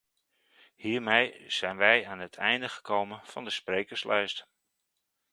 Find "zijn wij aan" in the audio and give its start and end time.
1.47-2.19